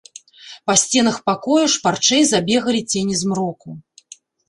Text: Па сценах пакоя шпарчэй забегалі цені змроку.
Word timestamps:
Па 0.69 0.73
сценах 0.83 1.19
пакоя 1.31 1.67
шпарчэй 1.75 2.27
забегалі 2.33 2.85
цені 2.91 3.23
змроку. 3.25 3.79